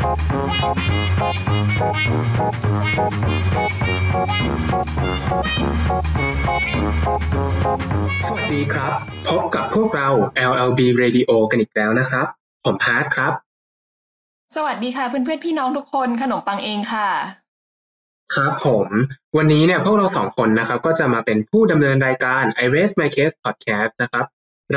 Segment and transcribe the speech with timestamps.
[0.00, 0.06] สวั
[8.42, 8.92] สดีครับ
[9.30, 10.08] พบกับพวกเรา
[10.50, 12.26] LLB Radio กันอีกแล้วนะครับ
[12.64, 13.32] ผมพาร์ทครับ
[14.56, 17.08] สวัสดีค่ะเพื่อนๆพี่น้องทุกคนขนมปังเองค่ะ
[18.34, 18.88] ครับผม
[19.36, 24.26] วันนี้เนี่ยพวกเราสองคนนะครับ ก็จะมาเป็นผู้ดำเนินรายการ I Raise My Case Podcast นะครับ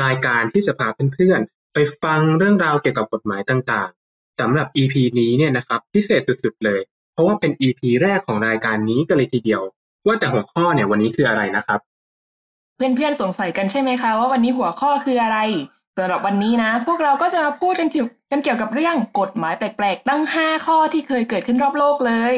[0.02, 4.03] รายการที่จะพาเพื่อนๆไปฟังเรื่องราวเกี่ยวกับกฎหมายต่างๆ
[4.40, 6.80] สำหรับ EP นี้เนี่ยนะครับพิเศษสุดๆเลย
[7.12, 9.62] เพราะว่าเป็น EP แรกของรายการนี้กันเลยทีเดียว
[10.06, 11.80] ว่าแต่หัวข้อเนี่ยวันนี้คืออะไรนะครับ
[12.76, 15.38] เพื่อนๆสงสัยกันใช่ไหมคะว่าวันนี้หัวข้อคืออะไร
[15.96, 22.34] สำหรับวันนี้นะ พวกเราก็จะมาพูดกันเกี่ยวกันเกี่ยวกับเรื่องกฎหมายแปลกๆตั้งห้าข้อที่เคยเกิดขึ้นรอบโลกเลย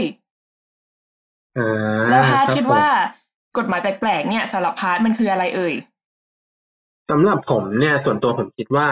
[1.58, 2.86] อ่าแล้วฮาร์ดล่ะครับคิดว่า
[3.58, 5.74] กฎหมายแปลกๆเนี่ยสำหรับฮาร์ดมันคืออะไรเอ่ย
[7.10, 8.88] สำหรับผมเนี่ยส่วนตัวผมคิดว่า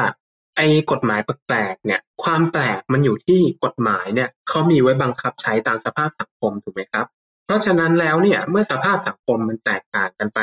[0.57, 7.07] ไอ้กฎหมายแปลก ๆ เนี่ย ความแปลกมันอยู่ที่กฎหมายเนี่ยเขามีไว้บังคับใช้ตามสภาพสังคมถูกไหมครับ
[7.45, 10.41] เพราะฉะนั้นแล้วเนี่ยเมื่อสภาพสังคมมันแตกต่างกันไป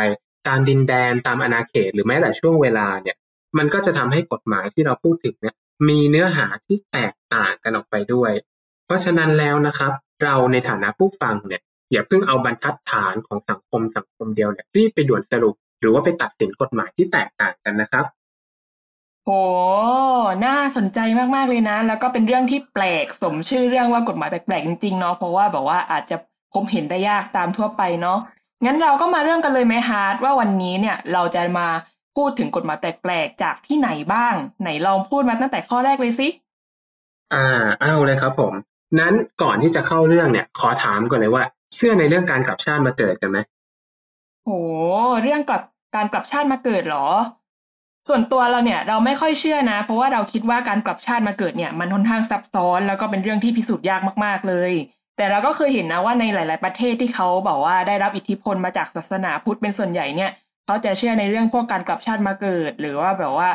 [0.48, 3.16] ตามดินแดนตามอาณาเขตหรือแม้แต่ช่วงเวลาเนี่ย
[3.58, 5.56] มันก็จะทำให้กฎหมายที่เราพูดถึงเนี่ย
[5.90, 8.32] มีเนื้อหาที่แตกต่างกันออกไปด้วย
[8.86, 9.92] เพราะฉะนั้นแล้วนะครับ
[10.24, 18.06] เราในฐานะผู้ฟังเนี่ยอย่าเพิ่งเอาบรรทัดฐานของสังคมสังคมเดียวเนี่ยรีบไปด่วนสรุป หรือว่าไปตัดสินกฎหมายที่แตกต่างกันนะครับ
[19.32, 19.38] โห
[20.46, 21.00] น่าสนใจ
[21.36, 26.18] มาก ๆ เลยนะ แล้วก็เป็นเรื่องที่แปลกสมชื่อเรื่องว่ากฎหมายแปลก ๆ จริง ๆ เนาะ เพราะว่าแบบว่าอาจจะ
[26.54, 28.20] พบเห็นได้ยากตามทั่วไปเนาะ
[28.66, 31.68] งั้นเราก็มาเริ่มกันเลยไหมฮาร์ดว่าวันนี้เนี่ยเราจะมา
[32.16, 36.28] พูดถึงกฎหมายแปลก ๆ จากที่ไหนบ้าง ไหนลองพูดมาตั้งแต่ข้อแรกเลยสิ
[37.34, 37.46] อ่า
[37.82, 38.54] เอาเลยครับผม
[39.00, 41.44] นั้นก่อนที่จะเข้าเรื่องเนี่ย ขอถามก่อนเลยว่า
[41.76, 43.38] เชื่อในเรื่องการกลับชาติมาเกิดกันไหม
[44.44, 44.52] โห
[45.22, 45.62] เรื่องกลับ
[45.96, 47.08] การกลับชาติมาเกิดเหรอ
[48.08, 54.72] ส่วนตัวเราเนี่ยเราไม่ค่อยเชื่อนะ เพราะว่าเราคิดว่าการกลับชาติมาเกิดเนี่ยมันค่อนข้างซับซ้อน แล้วก็เป็นเรื่องที่พิสูจน์ยากมากๆเลย
[55.18, 60.32] แต่เราก็เคยเห็นนะว่าในหลาย ๆ ประเทศที่เขาบอกว่าได้รับอิทธิพลมาจากศาสนาพุทธเป็นส่วนใหญ่เนี่ย
[60.66, 63.50] เขาจะเชื่อในเรื่องพวกการกลับชาติมาเกิด หรือว่าแบบว่า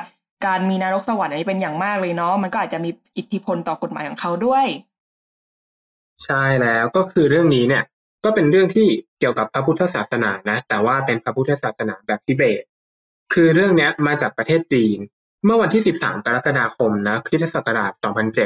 [0.46, 4.66] การมีนรกสวรรค์อันนี้เป็นอย่างมากเลยเนาะมันก็อาจจะมีอิทธิพลต่อกฎหมายของเขาด้วย
[6.24, 7.84] ใช่แล้วก็คือเรื่องนี้เนี่ย
[8.24, 12.62] ก็เป็นเรื่องที่เกี่ยวกับพระพุทธศาสนานะ แต่ว่าเป็นพระพุทธศาสนาแบบทิเบต
[13.32, 14.98] คือเรื่องเนี้ยมาจากประเทศจีน
[15.44, 17.92] เมื่อวันที่ 13 กรกฎาคม นะ คริสตศักราช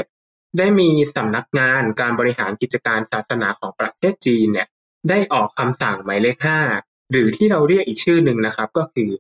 [0.02, 4.68] 2007 ได้มีสำนักงานการบริหารกิจการศาสนาของประเทศจีนเนี่ย
[5.08, 6.36] ได้ออกคำสั่งหมายเลข
[6.74, 9.10] 5 หรือที่เราเรียกอีกชื่อหนึ่งนะครับ ก็คือ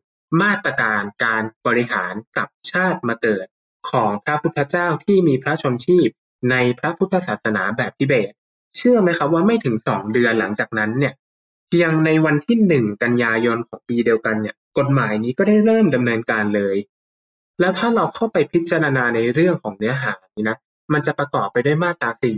[0.42, 3.46] มาตรการการบริหารกับชาติมาเกิด
[3.90, 6.08] ของพระพุทธเจ้าที่มีพระชนชีพ
[6.50, 8.32] ในพระพุทธศาสนาแบบทิเบต
[8.76, 11.14] เชื่อไหมครับว่าไม่ถึงสองเดือนหลังจากนั้นเนี่ย
[11.68, 16.76] เพียงในวันที่หนึ่งกันยายนของปีเดียวกันเนี่ย กฎหมายนี้ก็ได้เริ่มดำเนินการเลย
[17.60, 20.56] แล้วถ้าเราเข้าไปพิจารณาในเรื่องของเนื้อหานี้นะ
[20.92, 22.36] มันจะประกอบไปด้วยมาตราสี่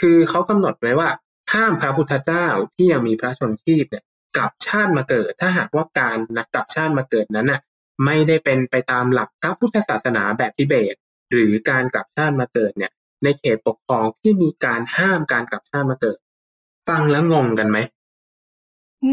[0.00, 1.08] คือเขากำหนดไว้ว่า
[1.52, 4.04] ห้ามพระพุทธเจ้าที่ยังมีพระชนชีพเนี่ย
[4.36, 7.60] กลับชาติมาเกิด ถ้าหากว่าการนักกลับชาติมาเกิดนั้นน่ะ
[8.04, 10.94] ไม่ได้เป็นไปตามหลักพระพุทธศาสนาแบบทิเบต
[11.30, 16.18] หรือการกลับชาติมาเกิดเนี่ย ในเขตปกครองที่มีการห้ามการกลับชาติมาเกิด
[16.88, 17.78] ฟังแล้วงงกันไหม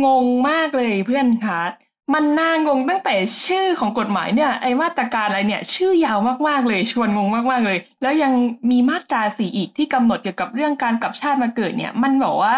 [0.04, 1.74] งงมากเลยเพื่อนฮาร์ด
[2.14, 3.16] มันน่างงตั้งแต่
[3.46, 8.34] ชื่อของกฎหมายเนี่ยไอมาตรการอะไรเนี่ย ชื่อยาวมากๆเลย ชวนงงมากๆเลย แล้วยัง
[8.72, 12.56] มีมาตราสี่อีกที่กำหนดเกี่ยวกับเรื่องการกลับชาติมาเกิดเนี่ย มันบอกว่า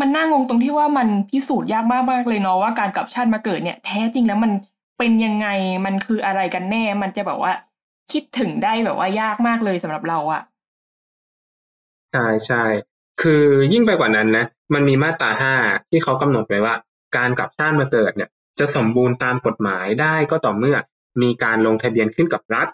[0.00, 4.52] มันน่างงตรงที่ว่ามันพิสูจน์ยากมากๆเลยเนาะว่าการกลับชาติมาเกิดเนี่ย แท้จริงแล้วมัน
[4.98, 5.48] เป็นยังไง
[5.86, 7.52] มันคืออะไรกันแน่ มันจะแบบว่า
[8.12, 10.42] คิดถึงได้แบบว่ายากมากเลยสำหรับเราอะ
[12.12, 12.64] ใช่ใช่
[13.22, 15.54] คือยิ่งไปกว่านั้นนะมันมีมาตราห้า
[15.90, 16.74] ที่เขากำหนดไว้ว่า
[17.16, 20.76] การกลับชาติมาเกิดเนี่ย จะสมบูรณ์ตามกฎหมายได้ก็ต่อเมื่อ
[21.22, 22.68] มีการลงทะเบียนขึ้นกับรัฐ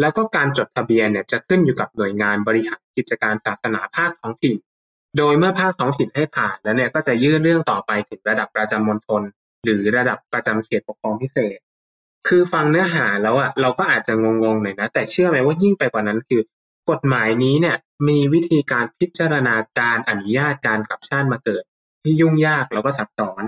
[0.00, 4.56] แล้วก็การจดทะเบียนเนี่ยจะขึ้นอยู่กับหน่วยงานบริหารกิจการศาสนาภาคท้องถิ่น
[5.18, 9.22] โดยเมื่อภาคท้องถิ่นให้ผ่านแล้วเนี่ยก็จะยื่นเรื่องต่อไปถึงระดับประจำมณฑล
[9.64, 11.58] หรือระดับประจำเขตปกครองพิเศษ
[12.28, 16.40] คือฟังเนื้อหาแล้วอะเราก็อาจจะงงๆหน่อยนะ แต่เชื่อไหมว่ายิ่งไปกว่านั้นคือ
[16.90, 17.76] กฎหมายนี้เนี่ย
[18.08, 21.62] มีวิธีการพิจารณาการอนุญาตการกลับชาติมาเกิด
[22.02, 23.42] ที่ยุ่งยากแล้วก็ซับซ้อน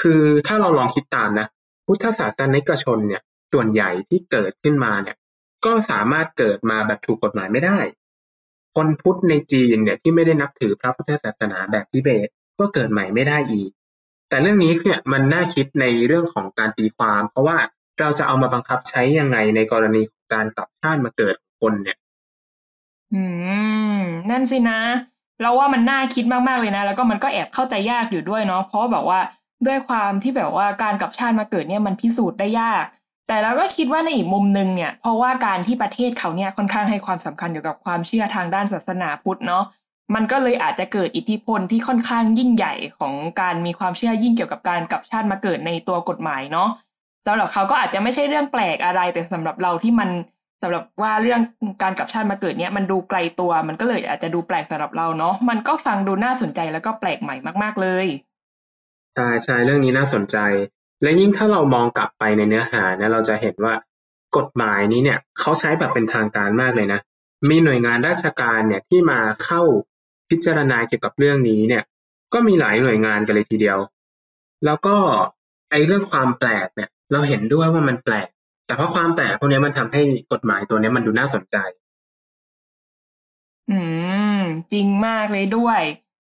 [0.00, 1.46] คือถ้าเราลองคิดตามนะ
[1.86, 5.16] พุทธศาสนิกชนเนี่ย ส่วนใหญ่ที่เกิดขึ้นมาเนี่ย
[5.64, 7.78] ก็สามารถเกิดมาแบบถูกกฎหมายไม่ได้
[8.74, 13.70] คนพุทธในจีนเนี่ยที่ไม่ได้นับถือพระพุทธศาสนาแบบทิเบตก็เกิดใหม่ไม่ได้อีก
[14.28, 17.58] แต่เรื่องนี้เนี่ยมันน่าคิดในเรื่องของการตีความ เพราะว่า
[18.00, 21.96] เราจะเอามาบังคับใช้ยังไงในกรณีของการกลับชาติมาเกิดคนเนี่ย
[23.14, 23.22] อื
[23.96, 24.00] ม
[24.30, 24.80] นั่นสินะ
[25.42, 29.20] เราว่ามันน่าคิดมากๆเลยนะ แล้วก็มันก็แอบเข้าใจยากอยู่ด้วยเนาะ เพราะแบบว่า
[29.66, 32.84] ด้วยความที่แบบว่าการกลับชาติมาเกิดเนี่ยมันพิสูจน์ได้ยาก
[33.28, 39.64] แต่เราก็คิดว่าในอีกมุมหนึ่งเนี่ย เพราะว่าการที่ประเทศเขาเนี่ยค่อนข้างให้ความสำคัญเกี่ยวกับความเชื่อทางด้านศาสนาพุทธเนาะ
[40.14, 46.68] มันก็เลยอาจจะเกิดอิทธิพลที่ค่อนข้างยิ่งใหญ่ของการมีความเชื่อยิ่งเกี่ยวกับการกลับชาติมาเกิดในตัวกฎหมายเนาะ
[47.26, 50.10] สำหรับเขาก็อาจจะไม่ใช่เรื่องแปลกอะไร แต่สำหรับเราที่มัน
[50.62, 51.40] สำหรับว่าเรื่อง
[51.82, 58.06] การกลับชาติมาเกิดเนี่ยมันดูไกลตัว มันก็เลยอาจจะดูแปลกสำหรับเราเนาะมันก็ฟังดูน่าสนใจแล้วก็แปลกใหม่มาก ๆเลย
[59.14, 60.36] ใช่ ใช่ เรื่องนี้น่าสนใจ
[61.02, 63.74] และยิ่งถ้าเรามองกลับไปในเนื้อหาเนี่ย เราจะเห็นว่า
[64.36, 67.00] กฎหมายนี้เนี่ยเขาใช้แบบเป็นทางการมากเลยนะ
[67.48, 69.62] มีหน่วยงานราชการเนี่ยที่มาเข้า
[70.30, 71.82] พิจารณาเกี่ยวกับเรื่องนี้เนี่ย
[72.32, 73.78] ก็มีหลายหน่วยงานกันเลยทีเดียว
[74.64, 74.96] แล้วก็
[75.70, 78.28] ไอ้เรื่องความแปลกเนี่ย เราเห็นด้วยว่ามันแปลก
[78.66, 80.02] แต่เพราะความแปลกพวกนี้มันทำให้
[80.32, 81.56] กฎหมายตัวนี้มันดูน่าสนใจ
[83.70, 83.78] อื
[84.38, 84.40] ม
[84.72, 85.80] จริงมากเลยด้วย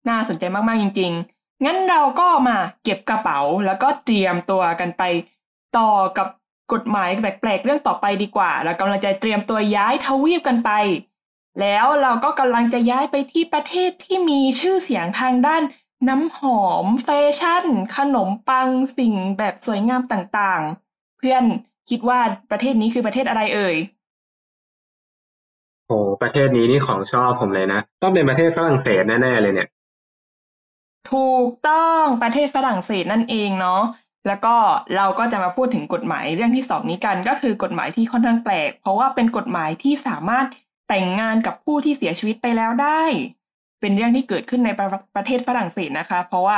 [0.09, 5.03] น่าสนใจมาก ๆ จริง ๆ งั้นเราก็มาเก็บกระเป๋าแล้วก็เตรียมตัวกันไป
[5.77, 6.27] ต่อกับ
[6.73, 10.71] กฎหมายแปลกๆเรื่องต่อไปดีกว่า เรากำลังจะเตรียมตัวย้ายทวีปกันไป
[11.59, 15.63] แล้วเราก็กำลังจะย้ายไปที่ประเทศที่มีชื่อเสียงทางด้าน
[16.09, 17.09] น้ำหอมแฟ
[17.39, 17.65] ชั่น
[17.95, 21.43] ขนมปังสิ่งแบบสวยงามต่างๆ เพื่อน
[21.89, 22.19] คิดว่า
[22.51, 23.75] ประเทศนี้คือประเทศอะไรเอ่ย
[25.87, 29.67] โอ้ประเทศนี้นี่ของชอบผมเลยนะ ต้องเป็นประเทศฝรั่งเศสแน่ๆเลยเนี่ย
[31.11, 33.81] ถูกต้องประเทศฝรั่งเศสนั่นเองเนาะ
[34.27, 34.55] แล้วก็
[34.95, 40.45] เราก็จะมาพูดถึงกฎหมายเรื่องที่สองนี้กัน ก็คือกฎหมายที่ค่อนข้างแปลก เพราะว่าเป็นกฎหมายที่สามารถ
[40.89, 43.03] แต่งงานกับผู้ที่เสียชีวิตไปแล้วได้
[43.81, 46.57] เป็นเรื่องที่เกิดขึ้นในประประเทศฝรั่งเศสนะคะ เพราะว่า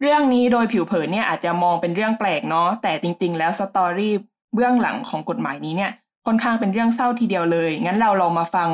[0.00, 4.14] เรื่องนี้โดยผิวเผินเนี่ยอาจจะมองเป็นเรื่องแปลกเนาะแต่จริง ๆ แล้วสตอรี่
[4.54, 5.92] เบื้องหลังของกฎหมายนี้เนี่ย
[6.26, 8.68] ค่อนข้างเป็นเรื่องเศร้าทีเดียวเลยงั้นเราลองมาฟัง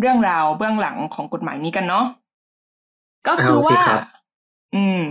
[0.00, 2.04] เรื่องราวเบื้องหลังของกฎหมายนี้กันเนาะ
[3.28, 3.80] ก็คือว่า
[4.74, 5.02] อืม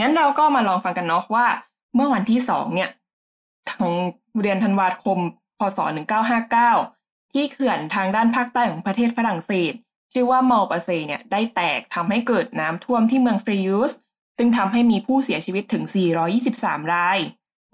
[0.00, 1.46] งั้นเราก็มาลองฟังกันเนาะว่า
[1.94, 2.90] เมื่อวันที่สองเนี่ย
[3.68, 3.92] ทาง
[4.42, 5.18] เดือนธันวาคม
[5.58, 6.72] พศหนึ่งเก้าห้าเก้า
[7.32, 9.72] ที่เขื่อนทางด้านภาคใต้ของประเทศฝรั่งเศส
[10.12, 13.92] ชื่อว่ามอลปาเซเนี่ยได้แตกทำให้เกิดน้ำท่วมที่เมืองฟรียูส
[14.38, 15.84] ซึ่งทำให้มีผู้เสียชีวิตถึง
[16.38, 17.18] 423 ราย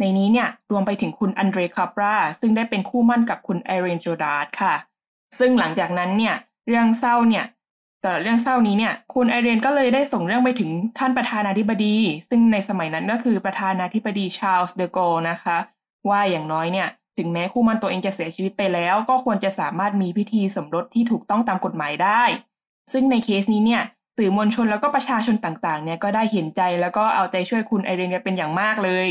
[0.01, 4.75] ในนี้เนี่ยรวมไปถึงคุณอันเดรคาปรา ซึ่งได้เป็นคู่หมั้นกับคุณไอเรนโจดาร์ดค่ะ
[5.39, 6.35] ซึ่งหลังจากนั้นเนี่ย
[6.67, 7.45] เรื่องเศร้าเนี่ย
[8.03, 11.97] แต่เรื่องเศร้านี้เนี่ยคุณไอเรนก็เลยได้ส่งเรื่องไปถึงท่านประธานาธิบดี
[12.29, 14.99] ซึ่งในสมัยนั้นก็คือประธานาธิบดีชาร์ลส์เดโก
[15.31, 15.59] นะคะ
[16.09, 16.89] ว่าอย่างน้อยเนี่ย
[17.19, 22.23] ถึงแม้คู่หมั้นตัวเองจะเสียชีวิตไปแล้ว ก็ควรจะสามารถมีพิธีสมรสที่ถูกต้องตามกฎหมายได้
[22.93, 23.83] ซึ่งในเคสนี้เนี่ย
[24.17, 29.07] สื่อมวลชนแล้วก็ประชาชนต่างๆเนี่ยก็ได้เห็นใจแล้วก็เอาใจช่วยคุณไอเรนกันเป็นอย่างมากเลย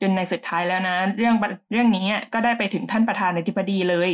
[0.00, 1.34] จนในสุดท้ายแล้วนะเรื่อง
[1.70, 4.10] เรื่องนี้ก็ได้ไปถึงท่านประธานาธิบดีเลย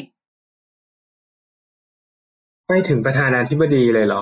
[2.71, 4.21] ไปถึงประธานาธิบดีเลยเหรอ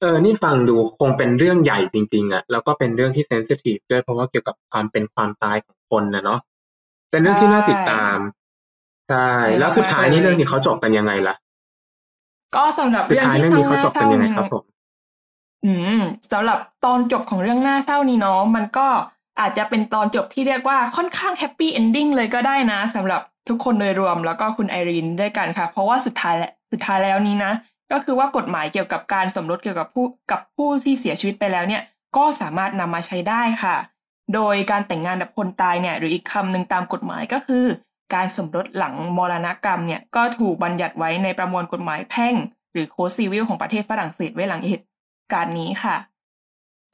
[0.00, 6.40] เออ นี่ฟังดูคงเป็นเรื่องใหญ่จริง ๆอะ่ะแล้วก็เป็นเรื่องที่เซนซิทีฟด้วยเพราะว่าเกี่ยวกับความเป็นความตายของคนนะเนาะ
[7.10, 8.18] เป็นเรื่องที่น่าติดตาม
[9.08, 11.34] ใช่ แล้วสุดท้ายนี่เรื่องนี้เขาจบกันยังไงล่ะ
[12.56, 14.64] ก็สำหรับเรื่องที่เศร้าหน้าเศร้านี่ครับผม
[15.64, 16.00] อืม
[16.32, 18.86] สำหรับตอนจบของเรื่องหน้าเศร้านี้เนาะ มันก็
[19.40, 27.52] อาจจะเป็นตอนจบที่เรียกว่าค่อนข้าง happy ending เลยก็ได้นะสำหรับทุกคนโดยรวมแล้วก็คุณไอรีนด้วยกันค่ะ เพราะว่าสุดท้ายและสุดท้ายแล้วนี้นะ
[27.92, 31.82] ก็คือว่ากฎหมายเกี่ยวกับการสมรสเกี่ยวกับผู้กับผู้ที่เสียชีวิตไปแล้วเนี่ย
[32.16, 33.76] ก็สามารถนำมาใช้ได้ค่ะ
[34.34, 37.64] โดยการแต่งงานกับคนตายเนี่ยหรืออีกคำหนึ่งตามกฎหมายก็คือ
[38.14, 42.34] การสมรสหลังมรณกรรมเนี่ยก็ถูกบัญญัติไว้ในประมวลกฎหมายแพ่ง
[42.72, 44.86] หรือ Code civil ของประเทศฝรั่งเศสไว้หลังเหตุ
[45.32, 45.96] การณ์นี้ค่ะ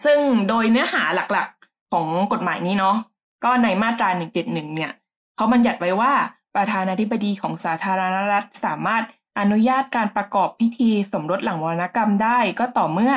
[0.04, 2.96] ซึ่งโดยเนื้อหาหลักๆของกฎหมายนี้เนาะ
[3.44, 4.92] ก็ในมาตรา 171 เนี่ย
[5.36, 6.12] เขาบัญญัติไว้ว่า
[6.56, 9.04] ประธานาธิบดีของสาธารณรัฐสามารถ
[9.38, 13.14] อนุญาตการประกอบพิธีสมรสหลังมรณกรรมได้ก็ต่อเมื่อ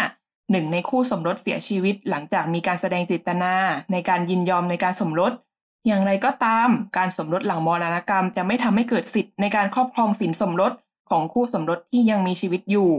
[0.51, 3.53] หนึ่งในคู่สมรสเสียชีวิต หลังจากมีการแสดงเจตนา
[3.91, 5.31] ในการยินยอมในการสมรส
[5.87, 10.71] อย่างไรก็ตาม การสมรสหลังมรณกรรมจะไม่ทำให้เกิดสิทธิ์ในการครอบครองสินสมรส
[11.09, 12.91] ของคู่สมรสที่ยังมีชีวิตอยู่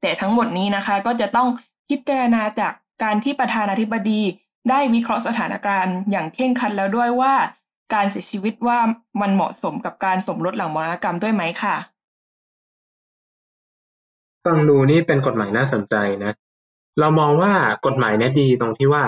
[0.00, 1.48] แต่ทั้งหมดนี้นะคะก็จะต้อง
[1.88, 2.72] พิจารณาจาก
[3.02, 4.22] การที่ประธานาธิบดี
[4.68, 7.34] ได้วิเคราะห์สถานการณ์อย่างเข่งคัดแล้วด้วยว่า
[7.94, 8.78] การเสียชีวิตว่า
[9.20, 11.76] มันเหมาะสมกับการสมรสหลังมรณกรรมด้วยไหมค่ะ
[14.44, 15.94] ฟังดูนี่เป็นกฎหมายน่าสนใจ
[16.24, 16.32] นะ
[17.00, 17.52] เรามองว่า
[17.86, 19.04] กฎหมายนี้ดีตรงที่ว่า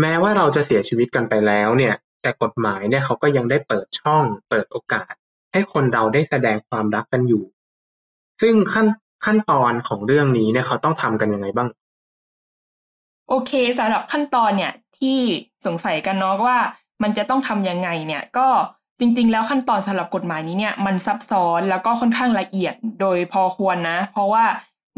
[0.00, 5.12] แม้ว่าเราจะเสียชีวิตกันไปแล้วเนี่ย แต่กฎหมายเนี่ยเขาก็ยังได้เปิดช่อง เปิดโอกาส
[5.52, 7.44] ให้คนเราได้แสดงความรักกันอยู่
[8.42, 8.86] ซึ่งขั้น
[9.24, 11.68] ขั้นตอนของเรื่องนี้เนี่ยเขาต้องทำกันยังไงบ้าง
[13.28, 15.18] โอเคสำหรับขั้นตอนเนี่ยที่
[15.66, 16.58] สงสัยกันเนาะว่า
[17.02, 18.48] มันจะต้องทํำยังไงเนี่ยก็
[19.04, 24.44] จริง ๆ แล้วขั้นตอนสำหรับกฎหมายนี้เนี่ยมันซับซ้อนแล้วก็ค่อนข้างละเอียดโดยพอควรนะ เพราะว่า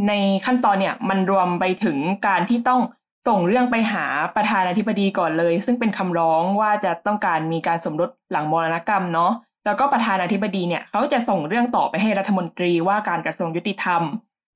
[0.09, 0.13] ใน
[0.47, 1.97] ขั้นตอนเนี่ยมันรวมไปถึง
[2.27, 2.81] การที่ต้อง
[3.29, 4.05] ส่งเรื่องไปหา
[4.37, 9.33] ประธานาธิบดีก่อนเลย ซึ่งเป็นคำร้องว่าจะต้องการมีการสมรสหลังมรณกรรมเนาะ
[9.67, 14.03] แล้วก็ประธานาธิบดีเนี่ยเขาจะส่งเรื่องต่อไปให้รัฐมนตรีว่าการกระทรวงยุติธรรม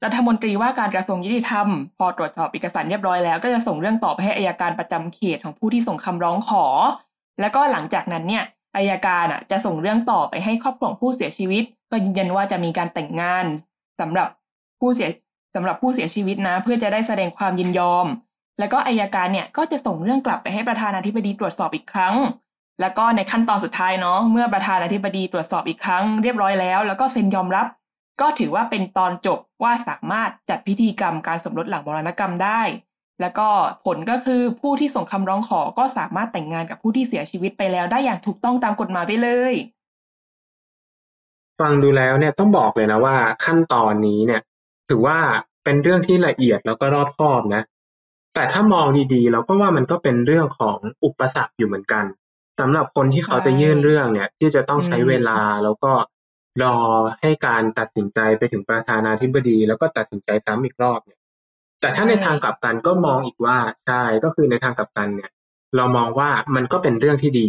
[0.04, 1.66] รัฐมนตรีว่าการกระทรวงยุติธรรม
[1.98, 6.64] พอตรวจสอบเอกสารเรียบร้อยแล้ว ก็จะส่งเรื่องต่อไปให้อายการประจำเขตของผู้ที่ส่งคำร้องขอ
[7.40, 8.44] แล้วก็หลังจากนั้นเนี่ย
[8.76, 13.44] อายการอะจะส่งเรื่องต่อไปให้ครอบครัวผู้เสียชีวิต ก็ยืนยันว่าจะมีการแต่งงาน
[14.00, 14.28] สำหรับ
[14.80, 15.08] ผู้เสีย
[15.54, 18.06] สำหรับผู้เสียชีวิตนะ เพื่อจะได้แสดงความยินยอม
[18.58, 22.14] แล้วก็อายการเนี่ยก็จะส่งเรื่องกลับไปให้ประธานาธิบดีตรวจสอบอีกครั้ง
[22.80, 27.66] แล้วก็ในขั้นตอนสุดท้ายเนาะเมื่อประธานาธิบดีตรวจสอบอีกครั้งเรียบร้อยแล้ว แล้วก็เซ็นยอมรับ
[28.20, 32.60] ก็ถือว่าเป็นตอนจบว่าสามารถจัดพิธีกรรมการสมรสหลังมรณกรรมได้
[33.20, 33.48] แล้วก็
[33.84, 39.54] ผลก็คือผู้ที่ส่งคำร้องขอก็สามารถแต่งงานกับผู้ที่เสียชีวิตไปแล้วได้อย่างถูกต้องตามกฎหมายไปเลย
[41.60, 44.40] ฟังดูแล้วเนี่ยต้องบอกเลยนะว่าขั้นตอนนี้เนี่ย
[44.88, 45.18] ถือว่า
[45.64, 47.62] เป็นเรื่องที่ละเอียดแล้วก็รอบคอบนะ
[48.34, 52.04] แต่ถ้ามองดีๆ เราก็ว่ามันก็เป็นเรื่องของอุปสรรคอยู่เหมือนกัน
[52.60, 55.92] สำหรับคนที่เขาจะยื่นเรื่องเนี่ย ที่จะต้องใช้เวลาแล้วก็
[56.62, 56.76] รอ
[57.20, 61.17] ให้การตัดสินใจไปถึงประธานาธิบดี แล้วก็ตัดสินใจซ้ำอีกรอบเนี่ย
[61.80, 63.56] แต่ถ้าในทางกลับกันก็มองอีกว่า
[63.86, 65.30] ใช่ก็คือในทางกลับกันเนี่ย
[65.76, 67.48] เรามองว่ามันก็เป็นเรื่องที่ดี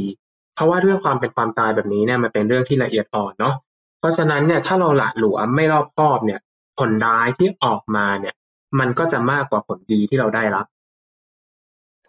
[0.55, 3.55] เพราะว่าเรื่องความเป็นความตายแบบนี้เนี่ยมันเป็นเรื่องที่ละเอียดอ่อนเนาะ
[3.99, 6.39] เพราะฉะนั้นเนี่ยถ้าเราหละหลวมไม่รอบคอบเนี่ย
[6.79, 8.33] ผลร้ายที่ออกมาเนี่ย
[8.79, 10.65] มันก็จะมากกว่าผลดีที่เราได้รับ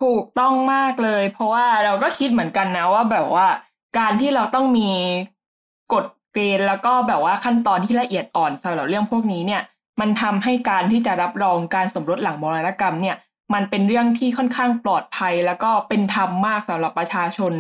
[0.01, 3.47] ถูกต้องมากเลย เพราะว่าเราก็คิดเหมือนกันนะว่าแบบว่า
[3.99, 4.91] การที่เราต้องมี
[5.93, 9.63] กฎเกณฑ์แล้วก็แบบว่าขั้นตอนที่ละเอียดอ่อนสำหรับเรื่องพวกนี้เนี่ย
[10.01, 13.17] มันทำให้การที่จะรับรองการสมรสหลังมรณกรรมเนี่ย
[13.55, 17.53] มันเป็นเรื่องที่ค่อนข้างปลอดภัยแล้วก็เป็นธรรมมากสำหรับประชาชน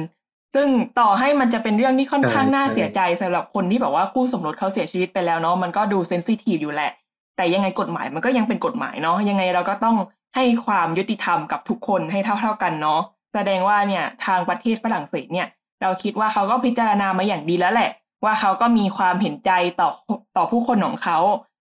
[0.55, 0.69] ซึ่ง
[0.99, 6.91] ต่อให้มันจะเป็นเรื่องที่ค่อนข้างน่าเสียใจสำหรับคนที่แบบว่าคู่สมรสเขาเสียชีวิตไปแล้วเนาะมันก็ดูเซนซิทีฟอยู่แหละ
[7.37, 9.97] แต่ยังไงกฎหมายมันก็ยังเป็นกฎหมายเนาะยังไงเราก็ต้อง
[10.37, 13.01] ให้ความยุติธรรมกับทุกคนให้เท่า ๆกันเนาะ
[13.35, 15.47] แสดงว่าเนี่ยทางประเทศฝรั่งเศสเนี่ย
[15.83, 17.91] เราคิดว่าเขาก็พิจารณามาอย่างดีแล้วแหละ
[18.25, 19.91] ว่าเขาก็มีความเห็นใจต่อ
[20.37, 21.19] ต่อผู้คนของเขา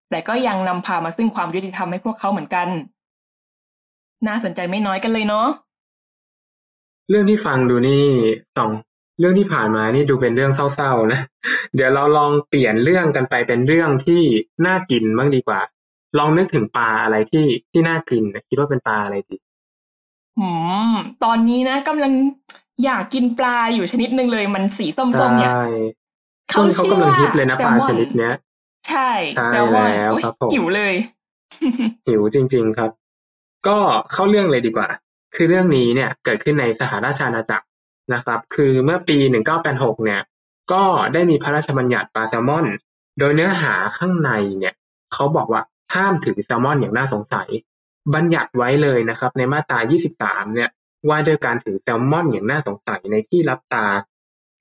[0.10, 2.68] แต่ก็ยังนำพามาซึ่งความยุติธรรมให้พวกเขาเหมือนกัน
[4.28, 5.48] น่าสนใจไม่น้อยกันเลยเนาะ
[7.10, 8.06] เรื่องที่ฟังดูนี่
[8.58, 8.72] สอง
[9.20, 11.20] เรื่องที่ผ่านมานี่ดูเป็นเรื่องเศร้าๆนะ
[11.76, 14.22] เดี๋ยวเราลองเปลี่ยนเรื่องกันไปเป็นเรื่องที่
[14.66, 15.62] น่ากินบ้างดีกว่า
[16.18, 19.38] ลองนึกถึงปลาอะไรที่ที่น่ากินนะคิดว่าเป็นปลาอะไรดี
[20.40, 20.50] อื
[20.92, 22.12] มตอนนี้นะกำลัง
[22.84, 25.64] อยากกินปลาอยู่ชนิดหนึ่งเลยมันสีส้มๆเนี่ยใช่
[26.52, 28.34] ช่วงนี้เขากำลังฮิตเลยนะปลาชนิดเนี้ย
[28.90, 30.94] ใช่ใช่แซลมอนแล้วโอ๊ยครับผมหิวเลย
[32.08, 32.92] หิวจริง ๆครับ
[33.68, 33.78] ก็
[34.12, 34.90] เข้าเรื่องเลยดีกว่า
[35.36, 37.66] คือเรื่องนี้เนี่ยเกิดขึ้นในสหราชอาณาจักร
[38.14, 39.18] นะครับ คือเมื่อปี
[39.62, 40.22] 1986 เนี่ย
[40.72, 42.66] ก็ได้มีพระราชบัญญัติปลาแซลมอน
[43.20, 44.74] โดยเนื้อหาข้างในเนี่ย
[45.14, 45.62] เขาบอกว่า
[45.96, 47.50] ห้ามถือแซลมอนอย่างน่าสงสัย
[48.16, 49.80] บัญญัติไว้เลยนะครับ ในมาตรา
[50.18, 50.70] 23 เนี่ย
[51.10, 53.86] ว่าด้วยการถือแซลมอนอย่างน่าสงสัยในที่รับตา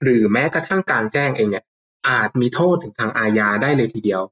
[0.03, 1.65] หรือแม้กระทั่งกลางแจ้งเองเนี่ย
[2.09, 4.23] อาจมีโทษถึงทางอาญาได้เลยทีเดียว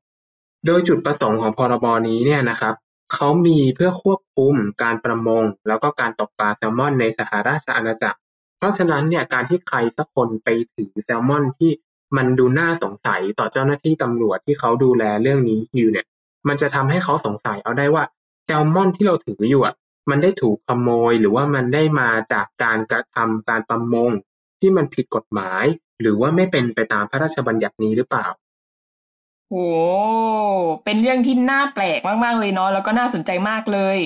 [0.66, 2.74] โดยจุดประสงค์ของพรบนี้เนี่ยนะครับ
[3.14, 8.18] เขามีเพื่อควบคุมการประมง แล้วก็การตกปลาแซลมอนในสหราชอาณาจักร
[8.58, 11.70] เพราะฉะนั้นเนี่ยการที่ใครสักคนไปถือแซลมอนที่
[12.16, 16.06] มันดูน่าสงสัยต่อเจ้าหน้าที่ตำรวจที่เขาดูแลเรื่องนี้อยู่เนี่ย
[16.48, 18.04] มันจะทำให้เขาสงสัยเอาได้ว่า
[18.44, 19.74] แซลมอนที่เราถืออยู่อะ
[20.10, 24.10] มันได้ถูกขโมยหรือว่ามันได้มาจากการกระทำการประมง
[24.60, 25.64] ที่มันผิดกฎหมาย
[26.00, 28.26] หรือว่าไม่เป็นไปตามพระราชบัญญัตินี้หรือเปล่า
[29.50, 29.66] โอ้
[30.84, 33.98] เป็นเรื่องที่น่าแปลกมากๆเลยเนาะ แล้วก็น่าสนใจมากเลย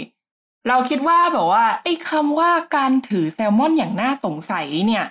[0.68, 5.04] เราคิดว่าแบบว่าไอ้คำว่าการถือแซลมอนอย่างน่าสงสัยเนี่ย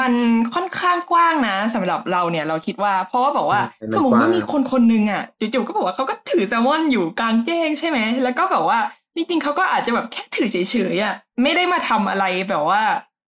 [0.00, 0.12] มัน
[0.54, 8.78] ค่อนข้างกว้างนะสำหรับเราเนี่ย เราคิดว่าเพราะว่าบอกว่าอืมมันสมมติกว้างว่ามีคนคนหนึ่งอะจู่ๆก็บอกว่าเขาก็ถือแซลมอนอยู่กลางแจ้งใช่ไหม แล้วก็แบบว่า
[9.14, 12.82] จริงๆเขาก็อาจจะแบบแค่ถือเฉยๆอะ ไม่ได้มาทำอะไรแบบว่า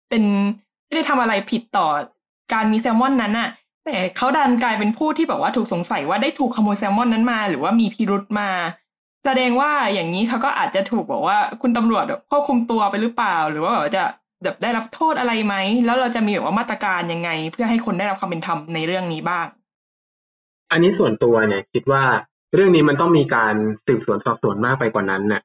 [0.08, 0.24] เป็น
[0.86, 1.86] ไม่ได้ทำอะไรผิดต่อ
[2.52, 3.48] การมีแซลมอนนั้นอะ
[3.84, 8.50] แต่เขาดันกลายเป็นผู้ที่แบบว่าถูกสงสัยว่าได้ถูกขโมยแซลมอนนั้นมา หรือว่ามีพิรุธมา
[9.24, 14.04] แสดงว่าอย่างนี้เขาก็อาจจะถูกบอกว่าคุณตำรวจควบคุมตัวไปหรือเปล่า หรือว่าแบบจะ
[14.44, 19.46] แบบได้รับโทษอะไรไหม แล้วเราจะมีแบบว่ามาตรการยังไง เพื่อให้คนได้รับความเป็นธรรมในเรื่องนี้บ้าง
[20.70, 22.02] อันนี้ส่วนตัวเนี่ยคิดว่า
[22.54, 23.54] เรื่องนี้มันต้องมีการ
[23.86, 25.42] สืบสวนสอบสวนมากไปกว่านั้นน่ะ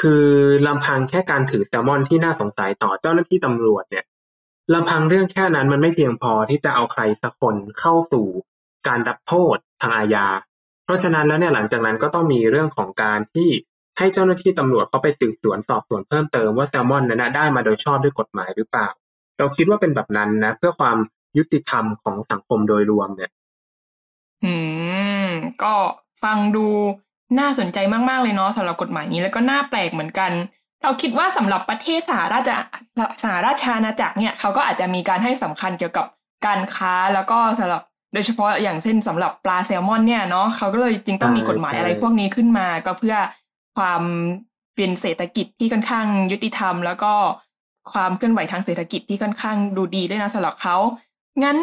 [0.00, 0.26] คือ
[0.66, 4.04] ลำพังแค่การถือแซลมอนที่น่าสงสัยต่อเจ้าหน้าที่ตำรวจเนี่ย
[4.74, 8.26] ลำพังเรื่องแค่นั้นมันไม่เพียงพอที่จะเอาใครสักคนเข้าสู่
[8.88, 10.26] การรับโทษทางอาญา
[10.84, 13.48] เพราะฉะนั้นแล้วเนี่ยหลังจากนั้นก็ต้องมีเรื่องของการที่
[13.98, 18.88] ให้เจ้าหน้าที่ตำรวจเขาไปสืบสวนสอบสวนเพิ่มเติมว่าแซลมอนนั้นนะได้มาโดยชอบด้วยกฎหมายหรือเปล่า
[19.38, 20.96] เราคิดว่าเป็นแบบนั้นนะ เพื่อความ
[21.38, 23.30] ยุติธรรมของสังคมโดยรวมเนี่ย
[24.44, 24.54] อื
[25.26, 25.28] ม
[25.62, 25.74] ก็
[26.22, 26.66] ฟังดู
[27.38, 27.78] น่าสนใจ
[28.08, 30.30] มาก ๆ เลยเนาะสำหรับกฎหมายนี้แล้วก็น่าแปลกเหมือนกัน
[30.82, 32.50] เราคิดว่าสำหรับประเทศสหราช
[33.22, 36.06] สหราชอาณาจักรเนี่ยเขาก็อาจจะมีการให้สำคัญเกี่ยวกับ
[36.46, 37.82] การค้าแล้วก็สำหรับ
[38.14, 43.16] โดยเฉพาะอย่างเช่นสำหรับปลาแซลมอนเนี่ยเนาะเขาก็เลยจึงต้องมีกฎหมายอะไรพวกนี้ขึ้นมา ก็เพื่อ
[43.76, 44.02] ความ
[44.74, 47.12] เป็นเศรษฐกิจที่ค่อนข้างยุติธรรม แล้วก็
[47.92, 50.76] ความเคลื่อนไหวทางเศรษฐกิจที่ค่อนข้างดูดีด้วยนะสำหรับเขา
[51.42, 51.58] งั้น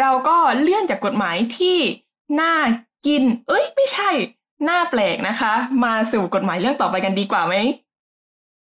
[0.00, 1.78] เราก็เลื่อนจากกฎหมายที่
[2.40, 2.54] น่า
[3.06, 4.10] กิน เอ้ย ไม่ใช่
[4.68, 5.52] น่าแปลกนะคะ
[5.84, 7.54] มาสู่กฎหมายเรื่องต่อไปกันดีกว่าไหม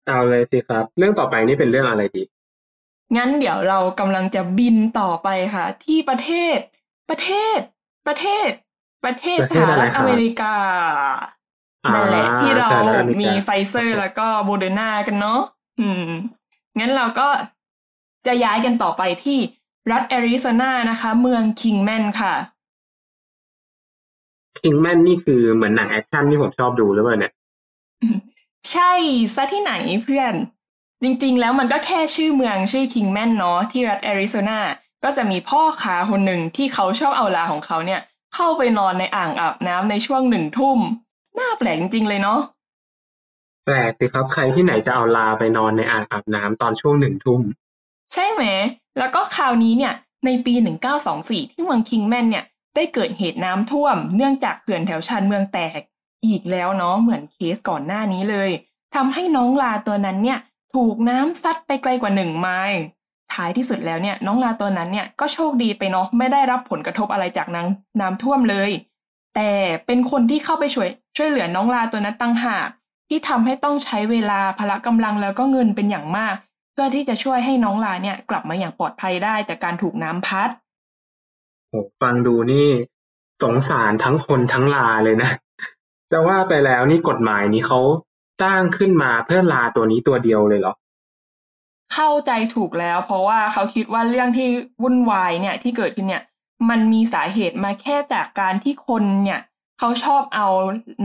[0.06, 2.22] เอาเลยสิครับ เรื่องต่อไปนี่เป็นเรื่องอะไรดี
[3.16, 6.58] งั้นเดี๋ยวเรากำลังจะบินต่อไปค่ะ ที่ประเทศ
[7.10, 7.58] ประเทศ
[8.06, 8.48] ประเทศ
[9.04, 10.54] ประเทศสหรัฐอเมริกา
[11.94, 12.70] นั่นแหละที่เรา
[13.20, 15.40] มีไฟเซอร์แล้วก็โมเดอร์นากันเนาะ
[15.80, 16.06] อืม
[16.78, 17.28] งั้นเราก็
[18.26, 19.38] จะย้ายกันต่อไปที่
[19.92, 22.34] รัฐแอริโซนานะคะ เมืองคิงแมนค่ะ
[24.60, 27.32] คิงแมนนี่คือเหมือนหนังแอคชั่นที่ผมชอบดูหรือเปล่าเนี่ย
[28.70, 28.92] ใช่
[29.34, 29.72] ซะที่ไหน
[30.04, 30.34] เพื่อน
[31.02, 34.60] จริงๆ แล้วมันก็แค่ชื่อเมืองชื่อคิงแมนเนาะที่รัฐแอริโซนา
[35.04, 38.00] ก็จะมีพ่อค้าคนหนึ่งที่เขาชอบเอาลาของเขาเนี่ย
[38.34, 40.78] เข้าไปนอนในอ่างอาบน้ำในช่วงหนึ่งทุ่ม
[41.38, 42.40] น่าแปลกจริงๆเลยเนาะ
[43.66, 47.40] แปลกสิครับใครที่ไหนจะเอาลาไปนอนในอ่างอาบน้ำตอนช่วงหนึ่งทุ่ม
[48.12, 48.42] ใช่ไหม
[48.98, 52.44] แล้วก็คราวนี้เนี่ย ในปีหนึ่งเก้าสองสี่ที่เมืองคิงแมนเนี่ย
[52.76, 55.80] ได้เกิดเหตุน้ำท่วม เนื่องจากเขื่อนแถวชานเมืองแตก
[56.26, 58.50] อีกแล้วเนาะเหมือนเคสก่อนหน้านี้เลย
[58.94, 60.38] ทำให้น้องลาตัวนั้นเนี่ย
[60.74, 62.80] ถูกน้ำซัดไปไกลกว่าหนึ่งไมล์
[63.32, 68.70] ท้ายที่สุดแล้วเนี่ยน้องลาตัวนั้นเนี่ยก็โชคดีไปเนาะไม่ได้รับผลกระทบอะไรจากน้ำน้ำท่วมเลย
[69.34, 69.50] แต่
[69.86, 72.68] เป็นคนที่เข้าไปช่วย ช่วยเหลือน้องลาตัวนั้นตั้งหาก
[73.08, 76.34] ที่ทำให้ต้องใช้เวลาพละกำลังแล้วก็เงินเป็นอย่างมาก
[76.72, 80.48] เพื่อที่จะช่วยให้น้องลาเนี่ยกลับมาอย่างปลอดภัยได้จากการถูกน้ำพัด
[82.02, 82.68] ฟังดูนี่
[83.42, 85.30] สงสารทั้งคนทั้งลาเลยนะ
[86.12, 87.80] จะว่าไปแล้วนี่กฎหมายนี้เขา
[88.44, 90.74] ตั้งขึ้นมาเพื่อลาตัวนี้ตัวเดียวเลยเหรอ
[91.94, 94.48] เข้าใจถูกแล้ว เพราะว่าเขาคิดว่าเรื่องที่
[94.82, 96.22] วุ่นวายเนี่ยที่เกิดขึ้นเนี่ย
[96.70, 99.40] มันมีสาเหตุมาแค่จากการที่คนเนี่ย
[99.78, 100.48] เขาชอบเอา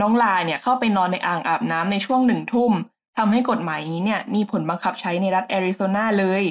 [0.00, 2.72] น้องลาเนี่ยเข้าไปนอนในอ่างอาบน้ำในช่วงหนึ่งทุ่ม
[3.18, 6.44] ทำให้กฎหมายนี้เนี่ย มีผลบังคับใช้ในรัฐแอริโซนาเลย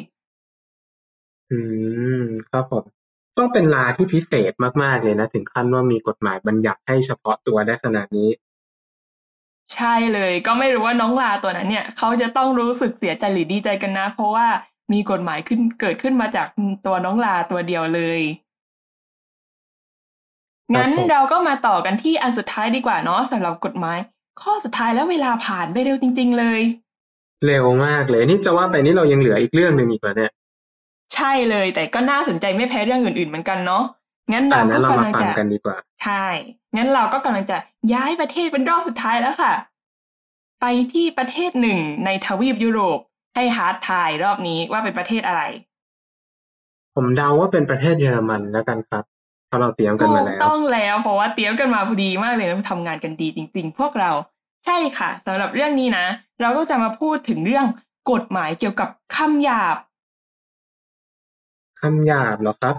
[1.52, 1.60] อื
[2.22, 2.84] ม ครับผม
[3.38, 4.52] ต้องเป็นลาที่พิเศษ
[4.84, 8.30] มาก ๆ เลยนะ ถึงขั้นว่ามีกฎหมายบัญญัติให้เฉพาะตัวได้ขนาดนี้
[9.74, 14.48] ใช่เลย ก็ไม่รู้ว่าน้องลาตัวนั้นเนี่ยเขาจะต้องรู้สึกเสียใจหรือดีใจกันนะ เพราะว่า
[14.94, 16.48] มีกฎหมายขึ้นเกิดขึ้นมาจาก
[16.86, 18.22] ตัวน้องลาตัวเดียวเลย
[20.76, 23.98] งั้นเราก็มาต่อกันที่อันสุดท้ายดีกว่าเนาะสำหรับกฎหมาย
[24.42, 26.62] ข้อสุดท้ายแล้วเวลาผ่านไปเร็วจริง ๆ เลย
[27.46, 30.32] เร็วมากเลยนี่จะว่าไปนี่เรายังเหลืออีกเรื่องหนึ่งอีกเหรอเนี่ย
[31.16, 33.84] ใช่เลย แต่ก็น่าสนใจไม่แพ้เรื่องอื่น ๆ เหมือนกันเนาะ
[34.32, 36.26] งั้นเราก็กำลังจะกันดีกว่าใช่
[36.76, 37.58] งั้นเราก็กำลังจะ
[37.94, 39.54] ย้ายประเทศเป็นรอบสุดท้ายแล้วค่ะ
[40.62, 43.00] ไปที่ประเทศหนึ่งในทวีปยุโรป
[43.36, 45.42] ให้ฮาร์ดทายรอบนี้ว่าเป็นประเทศอะไร
[46.96, 49.04] ผมเดาว่าเป็นประเทศเยอรมันแล้วกันครับ
[49.48, 54.12] เพราะเราเตรียมกันมาแล้วต้องแล้ว เพราะว่าเตรียมกันมาพอดีมากเลยนะทำงานกันดีจริง ๆ พวกเรา
[54.66, 56.06] ใช่ค่ะสำหรับเรื่องนี้นะ
[56.42, 57.66] เราก็จะมาพูดถึงเรื่อง
[58.12, 59.78] กฎหมายเกี่ยวกับคำหยาบ
[61.82, 62.76] คำหยาบเหรอครับ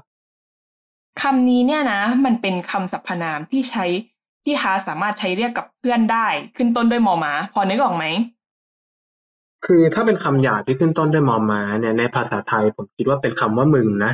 [1.22, 3.84] คำนี้เนี่ยนะ มันเป็นคำสรรพนามที่ใช้
[4.44, 6.26] ที่ฮาสามารถใช้เรียกกับเพื่อนได้
[6.56, 8.04] ขึ้นต้นด้วยมอมาพอนึกออกไหม
[9.66, 14.12] คือถ้าเป็นคำหยาบที่ขึ้นต้นด้วยมอมาเนี่ยในภาษาไทยผมคิดว่าเป็นคำว่ามึงนะ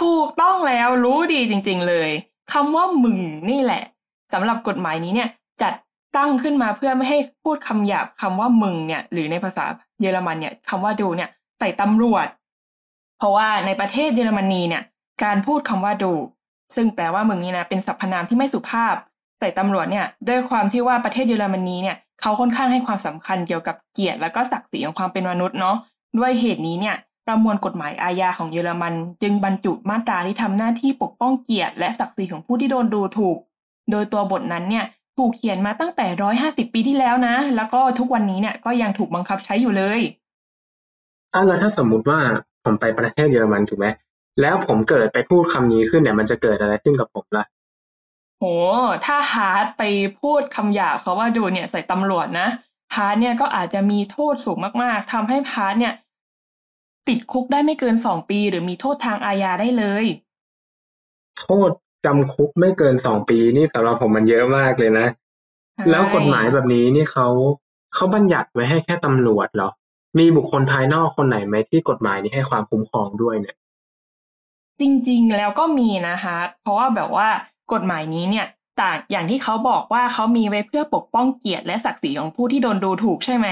[0.00, 2.10] ถูกต้องแล้วรู้ดีจริง ๆ เลย
[2.52, 3.18] คำว่ามึง
[3.50, 3.82] นี่แหละ
[4.32, 5.28] สำหรับกฎหมายนี้เนี่ย
[5.62, 5.74] จัด
[6.16, 9.64] ตั้งขึ้นมาเพื่อไม่ให้พูดคำหยาบคำว่ามึงเนี่ย หรือในภาษา
[10.00, 12.26] เยอรมันเนี่ยคำว่าดูเนี่ยใส่ตำรวจ
[13.18, 14.82] เพราะว่าในประเทศเยอรมนีเนี่ย
[15.24, 16.12] การพูดคำว่าดู
[16.76, 18.94] ซึ่งแปลว่ามึงนี่นะเป็นสรรพนามที่ไม่สุภาพ
[19.38, 25.76] ใส่ตำรวจเนี่ยด้วยความที่ว่าประเทศเยอรมนีเนี่ยเขาค่อนข้างให้ความสำคัญเกี่ยวกับเกียรติและก็ศักดิ์ศรีของความเป็นมนุษย์เนาะ
[26.18, 33.36] ด้วยเหตุนี้เนี่ยประมวลกฎหมายอาญาของเยอรมัน จึงบรรจุมาตราที่ทำหน้าที่ปกป้องเกียรติและศักดิ์ศรีของผู้ที่โดนดูถูก
[33.90, 34.84] โดยตัวบทนั้นเนี่ย
[35.18, 40.00] ถูกเขียนมาตั้งแต่ร้อยห้าสิบปีที่แล้วนะ แล้วก็ทุกวันนี้เนี่ยก็ยังถูกบังคับใช้อยู่เลย
[41.34, 42.18] อ้าวแล้วถ้าสมมุติว่า
[42.64, 43.86] ผมไปประเทศเยอรมันถูกไหม
[44.40, 47.44] แล้วผมเกิดไปพูดคำนี้ขึ้นเนี่ย มันจะเกิดอะไรขึ้นกับผมล่ะ
[48.38, 48.44] โห
[49.06, 49.82] ถ้าฮาร์ดไป
[50.20, 52.48] พูดคำหยาบเขาว่าดูเนี่ยใส่ตำรวจนะ
[52.96, 55.94] ฮาร์ดเนี่ยก็อาจจะมีโทษสูงมากๆทำให้ฮาร์ดเนี่ย
[57.08, 60.04] ติดคุกได้ไม่เกินสองปี หรือมีโทษทางอาญาได้เลย
[61.40, 61.70] โทษ
[62.06, 65.06] จำคุกไม่เกินสองปีนี่สำหรับผมมันเยอะมากเลยนะ
[65.90, 67.28] แล้วกฎหมายแบบนี้นี่เขา
[67.94, 69.70] เขาบัญญัติไว้ให้แค่ตำรวจเหรอ
[70.18, 73.56] มีบุคคลภายนอกคนไหนไหมที่กฎหมายนี้ให้ความคุ้มครองด้วยเนี่ย
[74.80, 77.28] จริงๆแล้วก็มีนะคะ เพราะว่าแบบว่า
[77.72, 78.46] กฎหมายนี้เนี่ย
[78.80, 83.48] ต่างอย่างที่เขาบอกว่าเขามีไว้เพื่อปกป้องเกียรติและศักดิ์ศรีของผู้ที่โดนดูถูกใช่ไหม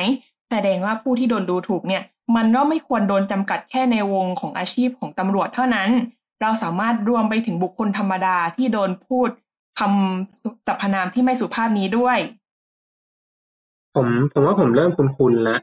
[0.50, 2.02] แสดงว่าผู้ที่โดนดูถูกเนี่ย
[2.36, 5.90] มันก็ไม่ควรโดนจำกัดแค่ในวงของอาชีพของตำรวจเท่านั้น
[6.40, 9.28] เราสามารถรวมไปถึงบุคคลธรรมดาที่โดนพูด
[9.78, 12.18] คำสรรพนามที่ไม่สุภาพนี้ด้วย
[13.94, 15.60] ผมผมว่าผมเริ่มคุ้นๆแล้ว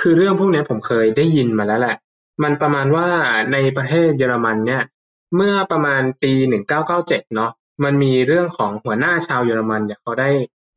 [0.00, 1.96] คือเรื่องพวกนี้ผมเคยได้ยินมาแล้วแหละ
[2.42, 3.06] มันประมาณว่า
[3.52, 4.82] ในประเทศเยอรมันเนี่ย
[5.36, 7.52] เมื่อประมาณปี หนึ่งเก้าเก้าเจ็ด เนาะ
[7.84, 10.30] มันมีเรื่องของหัวหน้าชาวเยอรมันเนี่ยเขาได้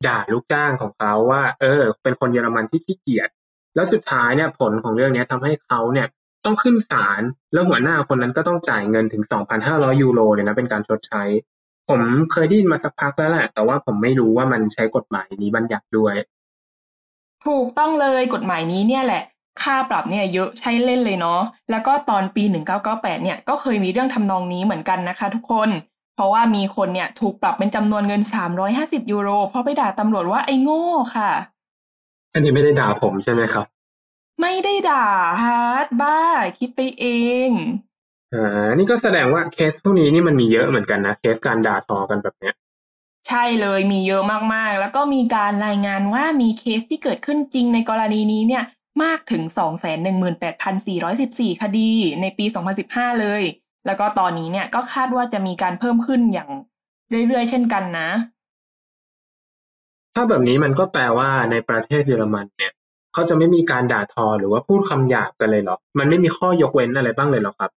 [0.06, 3.28] ด่าลูกจ้างของเขาว่า เออ เป็นคนเยอรมันที่ขี้เกียจ
[3.74, 6.06] แล้วสุดท้ายเนี่ยผลของเรื่องนี้ทำให้เขาเนี่ย
[6.44, 9.22] ต้องขึ้นศาล แล้วหัวหน้าคนนั้นก็ต้องจ่ายเงินถึง
[9.62, 11.22] 2,500 ยูโรเลยนะเป็นการชดใช้
[11.88, 12.00] ผม
[12.32, 16.14] เคยได้ยินมาสักพักแล้วแหละ แต่ว่าผมไม่รู้ว่ามันใช้กฎหมายนี้บัญญัติด้วย
[17.46, 19.22] ถูกต้องเลยกฎหมายนี้เนี่ยแหละ
[19.60, 22.42] ค่าปรับเนี่ยเยอะใช้เล่นเลยเนาะแล้วก็ตอนปี
[22.82, 25.68] 1998 เนี่ยก็เคยมีเรื่องทำนองนี้เหมือนกันนะคะทุกคน
[26.14, 28.22] เพราะว่ามีคนเนี่ยถูกปรับเป็นจำนวนเงิน
[28.66, 30.84] 350 ยูโร เพราะไปด่าตำรวจว่าไอ้โง่
[31.14, 31.30] ค่ะ
[32.32, 33.66] อันนี้ไม่ได้ด่าผมใช่ไหมครับ
[34.40, 35.06] ไม่ได้ด่า
[35.42, 36.18] ฮาร์ดบ้า
[36.58, 37.06] คิดไปเอ
[37.48, 37.50] ง
[38.34, 42.54] อ่านี่ก็แสดงว่าเคสพวกนี้นี่มันมีเยอะเหมือนกันนะเคสการด่าทอกันแบบเนี้ย
[43.28, 44.22] ใช่เลยมีเยอะ
[44.54, 48.64] มากๆ แล้วก็มีการรายงานว่ามีเคสที่เกิดขึ้นจริงในกรณีนี้เนี่ย
[49.02, 49.42] มากถึง
[50.12, 52.44] 218,414 คดีในปี
[52.82, 53.42] 2015 เลย
[53.86, 56.50] แล้วก็ตอนนี้เนี่ยก็คาดว่าจะมีการเพิ่มขึ้นอย่าง
[57.26, 58.08] เรื่อยๆ เช่นกันนะ
[60.14, 62.72] ถ้าแบบนี้มันก็แปลว่าในประเทศเยอรมันเนี่ย
[63.12, 67.70] เขาจะไม่มีการด่าทอหรือว่าพูดคำหยาบกันเลยเหรอ มันไม่มีข้อยกเว้นอะไรบ้างเลยเหรอครับ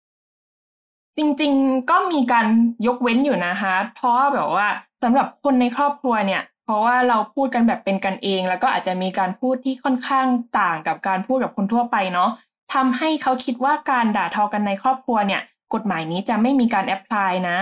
[1.16, 2.46] จริงๆก็มีการ
[2.86, 4.66] ยกเว้นอยู่นะฮะเพราะว่าแบบว่า
[5.02, 10.26] สำหรับคนในครอบครัวเนี่ยเพ ราะว่าเราพูดกันแบบเป็นกันเอง แล้วก็อาจจะมีการพูดที่ค่อนข้าง
[10.60, 12.30] ต่างกับการพูดกับคนทั่วไปเนาะ
[12.74, 15.42] ทำให้เขาคิดว่าการด่าทอกันในครอบครัวเนี่ย
[15.74, 17.58] กฎหมายนี้จะไม่มีการแอพพลายนะ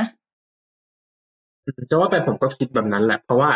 [1.90, 3.50] จะว่าไปผมก็คิดแบบนั้นแหละ เพราะว่า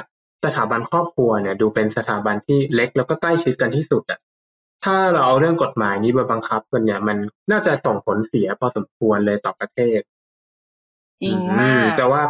[0.44, 4.18] สถาบันครอบครัวเนี่ยดูเป็นสถาบันที่เล็กแล้วก็ใกล้ชิดกันที่สุดอะ
[4.84, 7.16] ถ้าเราเอาเรื่องกฎหมายนี้มาบังคับกันเนี่ย มัน
[7.50, 10.00] น่าจะส่งผลเสียพอสมควรเลยต่อประเทศ
[11.22, 12.22] จริงมากแต่ว่า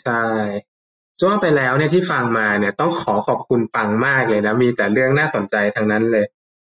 [0.00, 0.22] ใช่
[1.18, 6.26] จะว่าไปแล้วเนี่ยที่ฟังมาเนี่ยต้องขอขอบคุณปังมากเลยนะ มีแต่เรื่องน่าสนใจทั้งนั้นเลย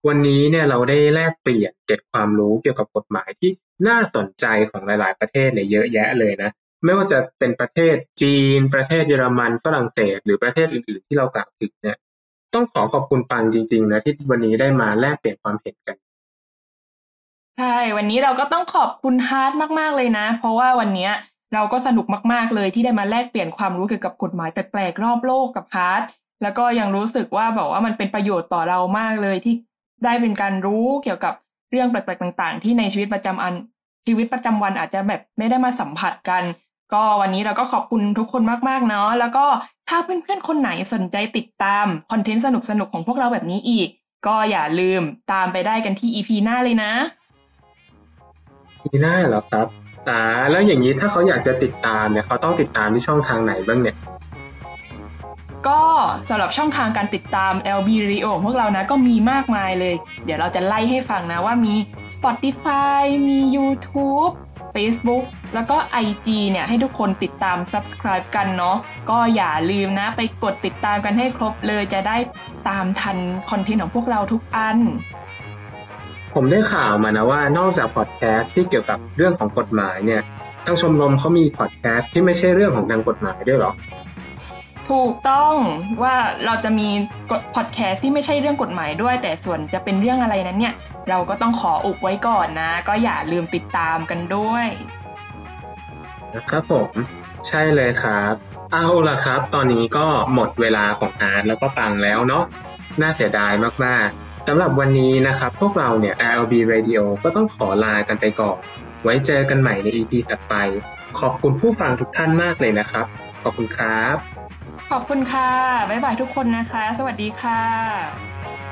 [0.09, 3.51] วันนี้เนี่ยเราได้แลกเปลี่ยนเก็บความรู้เกี่ยวกับกฎหมายที่
[3.89, 6.51] น่าสนใจของหลาย ๆ ประเทศเนี่ยเยอะแยะเลยนะ
[6.85, 11.97] ไม่ว่าจะเป็นประเทศจีน ประเทศเยอรมันฝรั่งเศส หรือประเทศอื่น ๆ ที่เรากล่าวถึงเนี่ย
[12.55, 15.97] ต้องขอขอบคุณปังจริง ๆ นะที่วันนี้ได้มาแลกเปลี่ยนความเห็นกัน
[17.59, 21.09] ใช่ วันนี้เราก็ต้องขอบคุณฮาร์ดมาก ๆ เลยนะ เพราะว่าวันนี้
[21.55, 26.03] เราก็สนุกมากๆเลยที่ได้มาแลกเปลี่ยนความรู้เกี่ยวกับกฎหมายแปลกๆรอบโลกกับฮาร์ด
[26.43, 29.55] แล้วก็ยังรู้สึกว่าแบบว่ามันเป็นประโยชน์ต่อเรามากเลยที่
[30.05, 31.35] ได้เป็นการรู้เกี่ยวกับ
[31.71, 33.55] เรื่องแปลกๆต่าง ๆ ที่ในชีวิตประจำอัน
[34.07, 36.43] ชีวิตประจำวันอาจจะแบบไม่ได้มาสัมผัสกัน
[36.93, 39.47] ก็วันนี้เราก็ขอบคุณทุกคนมากๆเนาะแล้วก็
[39.89, 42.49] ถ้าเพื่อนๆคนไหนสนใจติดตามคอนเทนต์ส
[42.81, 43.89] นุกๆของพวกเราแบบนี้อีก
[44.27, 46.93] ก็อย่าลืมตามไปได้กันที่ EP หน้าเลยนะ
[48.85, 53.97] มีหน้าเหรอครับ อ่าแล้วอย่างนี้ถ้าเขาอยากจะติดตามเนี่ยเขาต้องติดตามที่ช่องทางไหนบ้างเนี่ย
[55.69, 55.81] ก็
[56.29, 61.75] สำหรับช่องทางการติดตาม LB Radio ขอพวกเรานะก็มีมากมายเลย เดี๋ยวเราจะไล่ให้ฟังนะว่ามี
[62.15, 64.33] Spotify มี YouTube
[64.75, 68.77] Facebook แล้วก็ IG เนี่ยให้ทุกคนติดตาม Subscribe กันเนาะ
[69.11, 72.17] ก็อย่าลืมนะไปกดติดตามกันให้ครบเลยจะได้
[72.69, 73.19] ตามทัน
[73.51, 74.79] คอนเทนต์ของพวกเราทุกอัน
[76.35, 80.23] ผมได้ข่าวมานะว่านอกจากพอดแคสต์ที่เกี่ยวกับเรื่องของกฎหมายเนี่ย
[80.65, 83.73] ทางชมรมเขามีพอดแคสต์ที่ไม่ใช่เรื่องของทางกฎหมายด้วยเหรอ
[84.91, 85.55] ถูกต้อง
[86.03, 86.89] ว่าเราจะมี
[87.55, 90.75] พอดแคสต์ที่ไม่ใช่เรื่องกฎหมายด้วย แต่ส่วนจะเป็นเรื่องอะไรนั้นเนี่ย
[91.09, 94.67] เราก็ต้องขออุบไว้ก่อนนะ ก็อย่าลืมติดตามกันด้วย
[96.35, 96.91] นะครับผม
[97.49, 98.35] ใช่เลยครับ
[98.73, 102.45] เอาล่ะครับ ตอนนี้ก็หมดเวลาของอาร์ตแล้วก็ปังแล้วเนาะ
[103.01, 103.53] น่าเสียดาย
[103.85, 108.59] มากๆ สำหรับวันนี้นะครับ พวกเราเนี่ย RLB Radio ก็ต้องขอลากันไปก่อน
[109.05, 110.55] ไว้เจอกันใหม่ใน EP ถัดไป
[111.21, 113.07] ขอบคุณผู้ฟังทุกท่านมากเลยนะครับ
[113.43, 114.17] ขอบคุณครับ
[114.91, 115.51] ขอบคุณค่ะ
[115.89, 117.61] บ๊ายบายทุกคนนะคะ สวัสดีค่ะ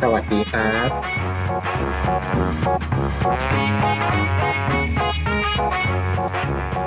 [0.02, 0.72] สวัสดีครั
[6.78, 6.81] บ